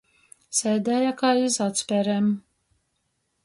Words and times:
Sēdēja 0.59 1.11
kai 1.21 1.35
iz 1.49 1.59
atsperem. 1.67 2.33